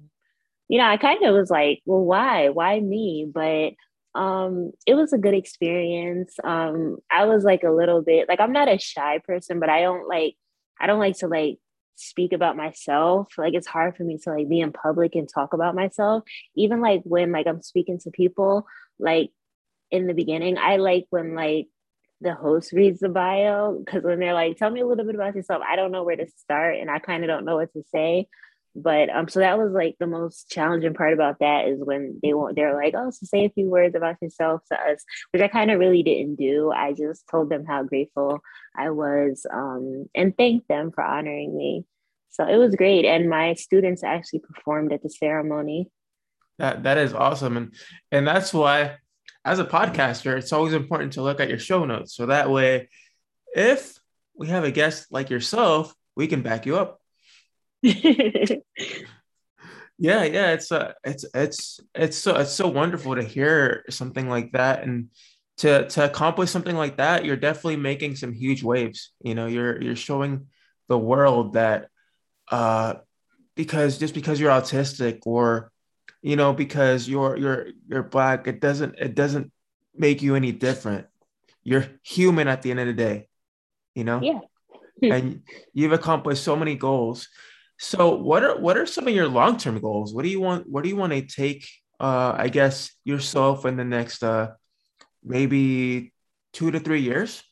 you 0.68 0.78
know, 0.78 0.84
I 0.86 0.96
kind 0.96 1.24
of 1.24 1.32
was 1.34 1.48
like, 1.48 1.80
well, 1.86 2.04
why? 2.04 2.48
Why 2.48 2.80
me? 2.80 3.30
But 3.32 3.74
um 4.16 4.72
it 4.86 4.94
was 4.94 5.12
a 5.12 5.18
good 5.18 5.34
experience. 5.34 6.34
Um 6.44 6.98
i 7.10 7.26
was 7.26 7.44
like 7.44 7.62
a 7.62 7.70
little 7.70 8.02
bit 8.02 8.28
like 8.28 8.40
i'm 8.40 8.52
not 8.52 8.68
a 8.68 8.78
shy 8.78 9.18
person 9.18 9.60
but 9.60 9.68
i 9.68 9.80
don't 9.82 10.08
like 10.08 10.34
i 10.80 10.86
don't 10.86 10.98
like 10.98 11.18
to 11.18 11.28
like 11.28 11.58
speak 11.98 12.34
about 12.34 12.58
myself. 12.58 13.32
Like 13.38 13.54
it's 13.54 13.66
hard 13.66 13.96
for 13.96 14.04
me 14.04 14.18
to 14.18 14.30
like 14.30 14.48
be 14.48 14.60
in 14.60 14.72
public 14.72 15.14
and 15.14 15.26
talk 15.26 15.54
about 15.54 15.74
myself. 15.74 16.24
Even 16.54 16.80
like 16.80 17.00
when 17.04 17.32
like 17.32 17.46
i'm 17.46 17.62
speaking 17.62 17.98
to 18.00 18.10
people 18.10 18.66
like 18.98 19.30
in 19.90 20.06
the 20.06 20.14
beginning 20.14 20.58
i 20.58 20.76
like 20.76 21.06
when 21.10 21.34
like 21.34 21.68
the 22.20 22.34
host 22.34 22.72
reads 22.72 23.00
the 23.00 23.08
bio 23.08 23.78
because 23.78 24.02
when 24.02 24.18
they're 24.18 24.34
like 24.34 24.56
tell 24.56 24.70
me 24.70 24.80
a 24.80 24.86
little 24.86 25.04
bit 25.04 25.14
about 25.14 25.34
yourself 25.34 25.62
i 25.68 25.76
don't 25.76 25.92
know 25.92 26.02
where 26.02 26.16
to 26.16 26.26
start 26.36 26.76
and 26.78 26.90
i 26.90 26.98
kind 26.98 27.22
of 27.22 27.28
don't 27.28 27.44
know 27.44 27.56
what 27.56 27.72
to 27.72 27.82
say 27.92 28.26
but 28.76 29.08
um 29.08 29.26
so 29.26 29.40
that 29.40 29.58
was 29.58 29.72
like 29.72 29.96
the 29.98 30.06
most 30.06 30.50
challenging 30.50 30.92
part 30.92 31.14
about 31.14 31.38
that 31.40 31.66
is 31.66 31.80
when 31.80 32.20
they 32.22 32.34
want 32.34 32.54
they're 32.54 32.74
like 32.74 32.94
oh 32.96 33.10
so 33.10 33.24
say 33.24 33.46
a 33.46 33.50
few 33.50 33.68
words 33.68 33.94
about 33.94 34.20
yourself 34.20 34.60
to 34.70 34.78
us 34.78 35.02
which 35.30 35.42
i 35.42 35.48
kind 35.48 35.70
of 35.70 35.78
really 35.78 36.02
didn't 36.02 36.36
do. 36.36 36.70
I 36.70 36.92
just 36.92 37.26
told 37.28 37.48
them 37.48 37.64
how 37.64 37.82
grateful 37.82 38.40
i 38.76 38.90
was 38.90 39.46
um 39.52 40.06
and 40.14 40.36
thanked 40.36 40.68
them 40.68 40.92
for 40.92 41.02
honoring 41.02 41.56
me. 41.56 41.84
So 42.28 42.46
it 42.46 42.58
was 42.58 42.76
great 42.76 43.06
and 43.06 43.30
my 43.30 43.54
students 43.54 44.04
actually 44.04 44.40
performed 44.40 44.92
at 44.92 45.02
the 45.02 45.08
ceremony. 45.08 45.90
That 46.58 46.82
that 46.82 46.98
is 46.98 47.14
awesome 47.14 47.56
and 47.56 47.74
and 48.12 48.26
that's 48.26 48.52
why 48.52 48.96
as 49.44 49.58
a 49.58 49.64
podcaster 49.64 50.36
it's 50.36 50.52
always 50.52 50.74
important 50.74 51.14
to 51.14 51.22
look 51.22 51.40
at 51.40 51.48
your 51.48 51.58
show 51.58 51.86
notes. 51.86 52.14
So 52.14 52.26
that 52.26 52.50
way 52.50 52.90
if 53.54 53.98
we 54.36 54.48
have 54.48 54.64
a 54.64 54.70
guest 54.70 55.06
like 55.10 55.30
yourself 55.30 55.94
we 56.14 56.26
can 56.26 56.42
back 56.42 56.66
you 56.66 56.76
up 56.76 57.00
yeah, 59.98 60.24
yeah, 60.24 60.52
it's 60.52 60.72
uh, 60.72 60.92
it's 61.04 61.24
it's 61.34 61.80
it's 61.94 62.16
so 62.16 62.36
it's 62.36 62.52
so 62.52 62.68
wonderful 62.68 63.14
to 63.14 63.22
hear 63.22 63.84
something 63.90 64.28
like 64.28 64.52
that 64.52 64.82
and 64.82 65.08
to 65.58 65.88
to 65.88 66.04
accomplish 66.04 66.50
something 66.50 66.76
like 66.76 66.96
that. 66.98 67.24
You're 67.24 67.36
definitely 67.36 67.76
making 67.76 68.16
some 68.16 68.32
huge 68.32 68.62
waves. 68.62 69.12
You 69.22 69.34
know, 69.34 69.46
you're 69.46 69.80
you're 69.80 69.96
showing 69.96 70.46
the 70.88 70.98
world 70.98 71.54
that 71.54 71.88
uh 72.50 72.94
because 73.56 73.98
just 73.98 74.14
because 74.14 74.38
you're 74.38 74.50
autistic 74.50 75.20
or 75.26 75.72
you 76.22 76.36
know 76.36 76.52
because 76.52 77.08
you're 77.08 77.36
you're 77.36 77.68
you're 77.88 78.02
black 78.02 78.46
it 78.46 78.60
doesn't 78.60 78.94
it 78.98 79.14
doesn't 79.14 79.50
make 79.96 80.22
you 80.22 80.34
any 80.34 80.52
different 80.52 81.06
you're 81.64 81.86
human 82.02 82.46
at 82.46 82.62
the 82.62 82.70
end 82.70 82.80
of 82.80 82.86
the 82.86 82.92
day 82.92 83.28
you 83.94 84.04
know 84.04 84.20
yeah 84.22 84.40
and 85.02 85.42
you've 85.72 85.92
accomplished 85.92 86.42
so 86.42 86.54
many 86.56 86.74
goals 86.74 87.28
so 87.78 88.14
what 88.14 88.42
are 88.42 88.58
what 88.58 88.76
are 88.76 88.86
some 88.86 89.06
of 89.06 89.14
your 89.14 89.28
long-term 89.28 89.80
goals? 89.80 90.14
What 90.14 90.22
do 90.22 90.28
you 90.28 90.40
want 90.40 90.68
what 90.68 90.82
do 90.82 90.88
you 90.88 90.96
want 90.96 91.12
to 91.12 91.22
take 91.22 91.68
uh 92.00 92.34
I 92.36 92.48
guess 92.48 92.92
yourself 93.04 93.66
in 93.66 93.76
the 93.76 93.84
next 93.84 94.22
uh 94.22 94.52
maybe 95.22 96.12
2 96.54 96.70
to 96.70 96.80
3 96.80 97.00
years? 97.00 97.42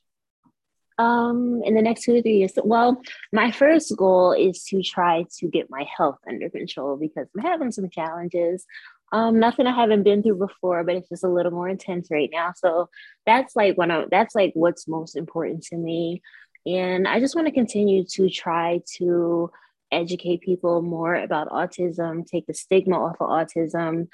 Um 0.98 1.62
in 1.64 1.74
the 1.74 1.82
next 1.82 2.04
2 2.04 2.14
to 2.14 2.22
3 2.22 2.32
years. 2.38 2.52
Well, 2.64 3.02
my 3.32 3.50
first 3.50 3.94
goal 3.96 4.32
is 4.32 4.64
to 4.64 4.82
try 4.82 5.26
to 5.38 5.48
get 5.48 5.68
my 5.68 5.86
health 5.96 6.18
under 6.28 6.48
control 6.48 6.96
because 6.96 7.26
I'm 7.36 7.42
having 7.42 7.72
some 7.72 7.90
challenges. 7.90 8.64
Um, 9.12 9.38
nothing 9.38 9.66
I 9.66 9.72
haven't 9.72 10.02
been 10.02 10.22
through 10.22 10.38
before, 10.38 10.82
but 10.82 10.96
it's 10.96 11.08
just 11.08 11.22
a 11.22 11.28
little 11.28 11.52
more 11.52 11.68
intense 11.68 12.08
right 12.10 12.30
now. 12.32 12.52
So 12.56 12.88
that's 13.26 13.54
like 13.54 13.76
one 13.76 13.90
of 13.90 14.10
that's 14.10 14.34
like 14.34 14.52
what's 14.54 14.88
most 14.88 15.14
important 15.16 15.62
to 15.64 15.76
me. 15.76 16.22
And 16.66 17.06
I 17.06 17.20
just 17.20 17.36
want 17.36 17.46
to 17.46 17.52
continue 17.52 18.04
to 18.14 18.30
try 18.30 18.80
to 18.96 19.52
educate 19.90 20.40
people 20.40 20.82
more 20.82 21.14
about 21.14 21.48
autism, 21.48 22.26
take 22.26 22.46
the 22.46 22.54
stigma 22.54 22.96
off 22.96 23.16
of 23.20 23.28
autism, 23.28 24.08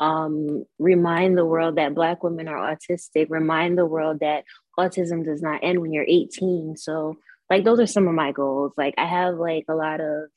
um, 0.00 0.64
remind 0.78 1.38
the 1.38 1.44
world 1.44 1.76
that 1.76 1.94
Black 1.94 2.22
women 2.22 2.48
are 2.48 2.76
autistic, 2.76 3.26
remind 3.30 3.78
the 3.78 3.86
world 3.86 4.20
that 4.20 4.44
autism 4.78 5.24
does 5.24 5.42
not 5.42 5.60
end 5.62 5.80
when 5.80 5.92
you're 5.92 6.06
18. 6.06 6.76
So, 6.76 7.16
like, 7.50 7.64
those 7.64 7.80
are 7.80 7.86
some 7.86 8.08
of 8.08 8.14
my 8.14 8.32
goals. 8.32 8.72
Like, 8.76 8.94
I 8.98 9.06
have 9.06 9.36
like 9.36 9.64
a 9.68 9.74
lot 9.74 10.00
of 10.00 10.28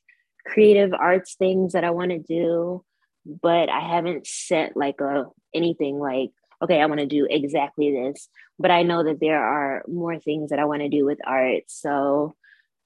creative 0.45 0.93
arts 0.93 1.35
things 1.35 1.73
that 1.73 1.83
I 1.83 1.89
want 1.89 2.11
to 2.11 2.19
do, 2.19 2.83
but 3.25 3.69
I 3.69 3.79
haven't 3.79 4.27
set 4.27 4.77
like 4.77 5.01
a 5.01 5.25
anything 5.53 5.99
like, 5.99 6.29
okay, 6.61 6.79
I 6.79 6.85
want 6.85 6.99
to 6.99 7.05
do 7.05 7.27
exactly 7.29 7.91
this. 7.91 8.29
But 8.59 8.71
I 8.71 8.83
know 8.83 9.03
that 9.03 9.19
there 9.19 9.43
are 9.43 9.83
more 9.87 10.19
things 10.19 10.49
that 10.49 10.59
I 10.59 10.65
want 10.65 10.81
to 10.81 10.89
do 10.89 11.05
with 11.05 11.19
art. 11.25 11.63
So, 11.67 12.35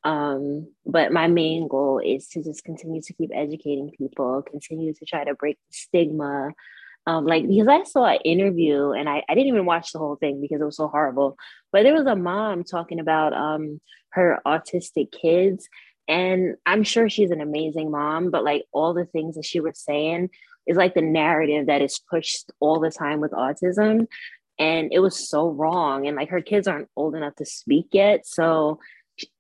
um, 0.04 0.68
but 0.86 1.12
my 1.12 1.28
main 1.28 1.68
goal 1.68 2.02
is 2.04 2.28
to 2.30 2.44
just 2.44 2.64
continue 2.64 3.02
to 3.02 3.14
keep 3.14 3.30
educating 3.34 3.92
people, 3.98 4.44
continue 4.50 4.94
to 4.94 5.06
try 5.06 5.24
to 5.24 5.36
break 5.36 5.58
the 5.70 5.74
stigma. 5.74 6.52
Um, 7.08 7.26
like 7.26 7.48
because 7.48 7.68
I 7.68 7.84
saw 7.84 8.06
an 8.06 8.20
interview 8.24 8.92
and 8.92 9.10
I, 9.10 9.24
I 9.28 9.34
didn't 9.34 9.48
even 9.48 9.66
watch 9.66 9.92
the 9.92 10.00
whole 10.00 10.18
thing 10.18 10.40
because 10.40 10.62
it 10.62 10.66
was 10.66 10.78
so 10.78 10.88
horrible. 10.88 11.36
But 11.72 11.84
there 11.84 11.94
was 11.94 12.06
a 12.06 12.16
mom 12.16 12.64
talking 12.64 13.00
about 13.00 13.34
um 13.34 13.82
her 14.12 14.40
autistic 14.46 15.12
kids. 15.12 15.68
And 16.08 16.56
I'm 16.66 16.84
sure 16.84 17.10
she's 17.10 17.32
an 17.32 17.42
amazing 17.42 17.92
mom, 17.92 18.32
but 18.32 18.44
like 18.44 18.66
all 18.72 18.94
the 18.94 19.06
things 19.06 19.36
that 19.36 19.46
she 19.46 19.60
was 19.60 19.80
saying 19.80 20.30
is 20.68 20.78
like 20.78 20.94
the 20.94 21.02
narrative 21.02 21.68
that 21.68 21.82
is 21.82 22.00
pushed 22.10 22.52
all 22.60 22.80
the 22.80 22.92
time 22.92 23.20
with 23.20 23.32
autism. 23.32 24.08
And 24.60 24.92
it 24.92 25.00
was 25.00 25.30
so 25.30 25.50
wrong. 25.50 26.08
And 26.08 26.18
like 26.18 26.30
her 26.30 26.42
kids 26.42 26.68
aren't 26.68 26.90
old 26.96 27.16
enough 27.16 27.36
to 27.36 27.46
speak 27.46 27.88
yet. 27.94 28.28
So 28.28 28.80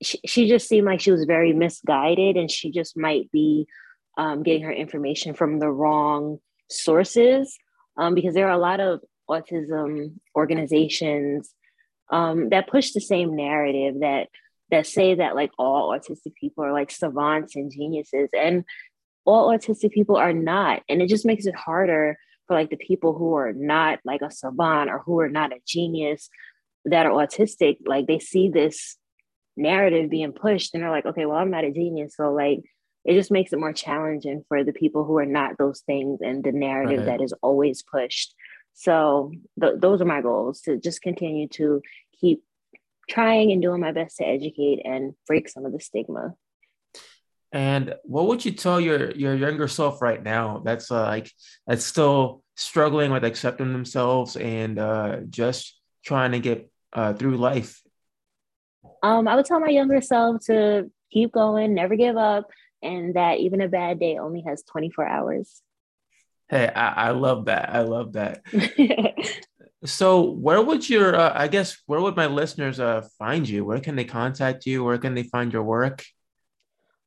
she, 0.01 0.19
she 0.25 0.47
just 0.47 0.67
seemed 0.67 0.85
like 0.85 1.01
she 1.01 1.11
was 1.11 1.25
very 1.25 1.53
misguided 1.53 2.37
and 2.37 2.49
she 2.49 2.71
just 2.71 2.97
might 2.97 3.31
be 3.31 3.67
um, 4.17 4.43
getting 4.43 4.63
her 4.63 4.71
information 4.71 5.33
from 5.33 5.59
the 5.59 5.69
wrong 5.69 6.39
sources 6.69 7.57
um, 7.97 8.15
because 8.15 8.33
there 8.33 8.47
are 8.47 8.53
a 8.53 8.57
lot 8.57 8.79
of 8.79 9.01
autism 9.29 10.13
organizations 10.35 11.53
um, 12.11 12.49
that 12.49 12.69
push 12.69 12.91
the 12.91 13.01
same 13.01 13.35
narrative 13.35 13.95
that 14.01 14.27
that 14.69 14.87
say 14.87 15.15
that 15.15 15.35
like 15.35 15.51
all 15.59 15.89
autistic 15.89 16.33
people 16.39 16.63
are 16.63 16.73
like 16.73 16.91
savants 16.91 17.55
and 17.55 17.71
geniuses 17.71 18.29
and 18.37 18.63
all 19.25 19.49
autistic 19.49 19.91
people 19.91 20.15
are 20.15 20.33
not 20.33 20.81
and 20.87 21.01
it 21.01 21.09
just 21.09 21.25
makes 21.25 21.45
it 21.45 21.55
harder 21.55 22.17
for 22.47 22.55
like 22.55 22.69
the 22.69 22.77
people 22.77 23.13
who 23.13 23.35
are 23.35 23.53
not 23.53 23.99
like 24.03 24.21
a 24.21 24.31
savant 24.31 24.89
or 24.89 24.99
who 24.99 25.19
are 25.19 25.29
not 25.29 25.53
a 25.53 25.59
genius 25.65 26.29
that 26.85 27.05
are 27.05 27.11
autistic, 27.11 27.77
like 27.85 28.07
they 28.07 28.19
see 28.19 28.49
this 28.49 28.97
narrative 29.61 30.09
being 30.09 30.33
pushed 30.33 30.73
and 30.73 30.83
they're 30.83 30.91
like, 30.91 31.05
okay, 31.05 31.25
well, 31.25 31.37
I'm 31.37 31.51
not 31.51 31.63
a 31.63 31.71
genius. 31.71 32.15
So 32.15 32.31
like 32.31 32.59
it 33.03 33.13
just 33.13 33.31
makes 33.31 33.51
it 33.51 33.59
more 33.59 33.73
challenging 33.73 34.43
for 34.47 34.63
the 34.63 34.73
people 34.73 35.05
who 35.05 35.17
are 35.17 35.25
not 35.25 35.57
those 35.57 35.81
things 35.81 36.19
and 36.21 36.43
the 36.43 36.51
narrative 36.51 36.99
right. 36.99 37.17
that 37.17 37.21
is 37.21 37.33
always 37.41 37.83
pushed. 37.83 38.35
So 38.73 39.31
th- 39.59 39.75
those 39.77 40.01
are 40.01 40.05
my 40.05 40.21
goals 40.21 40.61
to 40.61 40.77
just 40.77 41.01
continue 41.01 41.47
to 41.49 41.81
keep 42.19 42.43
trying 43.09 43.51
and 43.51 43.61
doing 43.61 43.81
my 43.81 43.91
best 43.91 44.17
to 44.17 44.27
educate 44.27 44.81
and 44.85 45.13
break 45.27 45.49
some 45.49 45.65
of 45.65 45.73
the 45.73 45.79
stigma. 45.79 46.33
And 47.51 47.95
what 48.03 48.27
would 48.27 48.45
you 48.45 48.53
tell 48.53 48.79
your 48.79 49.11
your 49.11 49.35
younger 49.35 49.67
self 49.67 50.01
right 50.01 50.23
now? 50.23 50.61
That's 50.63 50.89
uh, 50.89 51.03
like 51.03 51.29
that's 51.67 51.83
still 51.83 52.43
struggling 52.55 53.11
with 53.11 53.25
accepting 53.25 53.73
themselves 53.73 54.37
and 54.37 54.79
uh, 54.79 55.17
just 55.29 55.77
trying 56.05 56.31
to 56.31 56.39
get 56.39 56.71
uh, 56.93 57.13
through 57.13 57.37
life. 57.37 57.80
Um, 59.03 59.27
I 59.27 59.35
would 59.35 59.45
tell 59.45 59.59
my 59.59 59.69
younger 59.69 60.01
self 60.01 60.45
to 60.45 60.89
keep 61.11 61.31
going, 61.31 61.73
never 61.73 61.95
give 61.95 62.17
up, 62.17 62.49
and 62.81 63.15
that 63.15 63.39
even 63.39 63.61
a 63.61 63.67
bad 63.67 63.99
day 63.99 64.17
only 64.17 64.41
has 64.41 64.63
24 64.63 65.05
hours. 65.05 65.61
Hey, 66.49 66.67
I, 66.67 67.07
I 67.07 67.11
love 67.11 67.45
that. 67.45 67.73
I 67.73 67.81
love 67.81 68.13
that. 68.13 68.41
so, 69.85 70.31
where 70.31 70.61
would 70.61 70.89
your, 70.89 71.15
uh, 71.15 71.31
I 71.33 71.47
guess, 71.47 71.77
where 71.85 72.01
would 72.01 72.15
my 72.15 72.27
listeners 72.27 72.79
uh, 72.79 73.07
find 73.17 73.47
you? 73.47 73.63
Where 73.63 73.79
can 73.79 73.95
they 73.95 74.03
contact 74.03 74.65
you? 74.65 74.83
Where 74.83 74.97
can 74.97 75.15
they 75.15 75.23
find 75.23 75.53
your 75.53 75.63
work? 75.63 76.03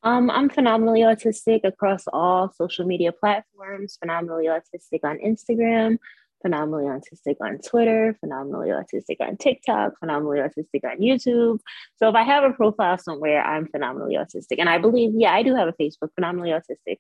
Um, 0.03 0.31
I'm 0.31 0.51
phenomenally 0.51 1.01
autistic 1.01 1.65
across 1.65 2.05
all 2.13 2.53
social 2.53 2.85
media 2.87 3.11
platforms, 3.11 3.97
phenomenally 3.99 4.47
autistic 4.47 5.01
on 5.03 5.19
Instagram, 5.19 5.99
phenomenally 6.45 6.85
autistic 6.85 7.37
on 7.41 7.59
Twitter, 7.59 8.15
phenomenally 8.21 8.69
autistic 8.69 9.17
on 9.21 9.39
TikTok, 9.39 9.99
phenomenally 9.99 10.41
autistic 10.41 10.85
on 10.85 10.99
YouTube. 10.99 11.59
So 11.97 12.11
if 12.11 12.15
I 12.15 12.23
have 12.23 12.45
a 12.45 12.53
profile 12.53 12.99
somewhere, 12.99 13.43
I'm 13.43 13.67
phenomenally 13.69 14.17
autistic. 14.17 14.59
And 14.59 14.69
I 14.69 14.77
believe, 14.77 15.13
yeah, 15.15 15.33
I 15.33 15.43
do 15.43 15.55
have 15.55 15.69
a 15.69 15.73
Facebook, 15.73 16.11
phenomenally 16.15 16.51
autistic. 16.51 16.99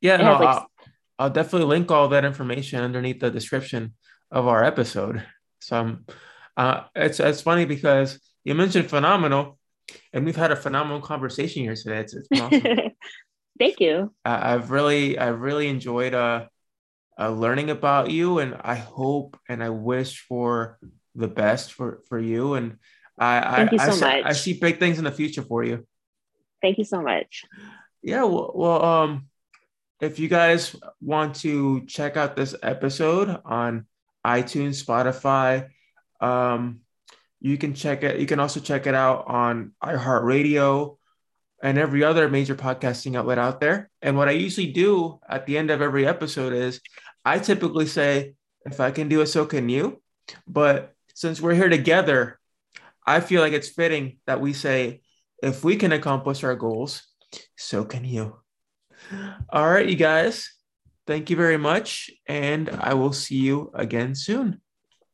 Yeah, 0.00 0.16
no, 0.16 0.32
like, 0.32 0.40
I'll, 0.40 0.70
I'll, 1.18 1.30
definitely 1.30 1.68
link 1.68 1.90
all 1.90 2.08
that 2.08 2.24
information 2.24 2.80
underneath 2.82 3.20
the 3.20 3.30
description 3.30 3.92
of 4.30 4.46
our 4.46 4.64
episode. 4.64 5.22
So 5.60 5.76
um, 5.76 6.06
uh, 6.56 6.84
it's, 6.94 7.20
it's 7.20 7.42
funny 7.42 7.66
because 7.66 8.18
you 8.42 8.54
mentioned 8.54 8.88
phenomenal 8.88 9.58
and 10.14 10.24
we've 10.24 10.34
had 10.34 10.50
a 10.50 10.56
phenomenal 10.56 11.02
conversation 11.02 11.62
here 11.62 11.76
today. 11.76 11.98
It's, 11.98 12.14
it's 12.14 12.28
awesome. 12.40 12.62
Thank 13.58 13.80
you. 13.80 14.14
I, 14.24 14.52
have 14.52 14.70
really, 14.70 15.18
I've 15.18 15.40
really 15.40 15.68
enjoyed 15.68 16.14
uh, 16.14 16.46
uh, 17.18 17.30
learning 17.30 17.70
about 17.70 18.10
you, 18.10 18.38
and 18.38 18.56
I 18.60 18.74
hope 18.74 19.38
and 19.48 19.62
I 19.62 19.70
wish 19.70 20.20
for 20.20 20.78
the 21.14 21.28
best 21.28 21.72
for 21.72 22.02
for 22.08 22.18
you. 22.18 22.54
And 22.54 22.78
I, 23.18 23.40
Thank 23.56 23.80
I, 23.80 23.86
you 23.86 23.92
so 23.92 24.06
I, 24.06 24.16
much. 24.16 24.26
I 24.26 24.32
see 24.32 24.54
big 24.54 24.78
things 24.78 24.98
in 24.98 25.04
the 25.04 25.12
future 25.12 25.42
for 25.42 25.64
you. 25.64 25.86
Thank 26.62 26.78
you 26.78 26.84
so 26.84 27.00
much. 27.00 27.44
Yeah. 28.02 28.24
Well, 28.24 28.52
well 28.54 28.84
um, 28.84 29.26
if 30.00 30.18
you 30.18 30.28
guys 30.28 30.76
want 31.00 31.36
to 31.36 31.84
check 31.86 32.16
out 32.16 32.36
this 32.36 32.54
episode 32.62 33.40
on 33.44 33.86
iTunes, 34.26 34.84
Spotify, 34.84 35.68
um, 36.20 36.80
you 37.40 37.56
can 37.56 37.74
check 37.74 38.02
it. 38.02 38.20
You 38.20 38.26
can 38.26 38.40
also 38.40 38.60
check 38.60 38.86
it 38.86 38.94
out 38.94 39.26
on 39.26 39.72
iHeartRadio 39.82 40.96
and 41.62 41.78
every 41.78 42.04
other 42.04 42.28
major 42.28 42.54
podcasting 42.54 43.16
outlet 43.16 43.38
out 43.38 43.60
there. 43.60 43.90
And 44.02 44.16
what 44.16 44.28
I 44.28 44.32
usually 44.32 44.72
do 44.72 45.20
at 45.28 45.46
the 45.46 45.56
end 45.56 45.70
of 45.70 45.80
every 45.80 46.06
episode 46.06 46.52
is 46.52 46.80
I 47.26 47.40
typically 47.40 47.86
say, 47.86 48.34
if 48.64 48.78
I 48.78 48.92
can 48.92 49.08
do 49.08 49.20
it, 49.20 49.26
so 49.26 49.46
can 49.46 49.68
you. 49.68 50.00
But 50.46 50.94
since 51.12 51.40
we're 51.40 51.54
here 51.54 51.68
together, 51.68 52.38
I 53.04 53.18
feel 53.18 53.42
like 53.42 53.52
it's 53.52 53.68
fitting 53.68 54.18
that 54.26 54.40
we 54.40 54.52
say, 54.52 55.02
if 55.42 55.64
we 55.64 55.74
can 55.74 55.90
accomplish 55.90 56.44
our 56.44 56.54
goals, 56.54 57.02
so 57.56 57.84
can 57.84 58.04
you. 58.04 58.36
All 59.50 59.68
right, 59.68 59.88
you 59.88 59.96
guys. 59.96 60.52
Thank 61.06 61.28
you 61.28 61.36
very 61.36 61.56
much. 61.56 62.10
And 62.28 62.70
I 62.70 62.94
will 62.94 63.12
see 63.12 63.36
you 63.36 63.72
again 63.74 64.14
soon. 64.14 64.60